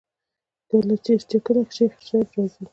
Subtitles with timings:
[1.29, 2.63] چې کله به شيخ صاحب راځي.